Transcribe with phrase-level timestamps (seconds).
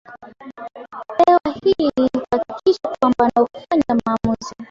[1.17, 4.55] hewa Hili litahakikisha kwamba wanaofanya maamuzi